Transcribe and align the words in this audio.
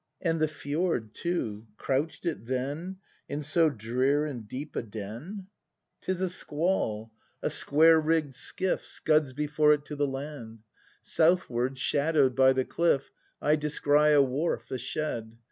]And 0.23 0.39
the 0.39 0.47
fjord 0.47 1.13
too. 1.13 1.67
Crouch'd 1.77 2.25
it 2.25 2.47
then 2.47 2.97
In 3.29 3.43
so 3.43 3.69
drear 3.69 4.25
and 4.25 4.47
deep 4.47 4.75
a 4.75 4.81
den} 4.81 4.89
48 5.11 5.13
BRAND 5.13 5.43
[act 5.43 5.45
i 5.45 5.45
'Tis 6.01 6.21
a 6.21 6.29
squall. 6.31 7.11
A 7.43 7.49
square 7.51 8.01
rigg'd 8.01 8.33
skiff 8.33 8.83
Scuds 8.83 9.31
before 9.33 9.73
it 9.73 9.85
to 9.85 9.95
the 9.95 10.07
land. 10.07 10.63
Southward, 11.03 11.77
shadow'd 11.77 12.35
by 12.35 12.51
the 12.51 12.65
cliff, 12.65 13.11
I 13.43 13.55
descry 13.55 14.11
a 14.13 14.23
wharf, 14.23 14.71
a 14.71 14.79
shed. 14.79 15.37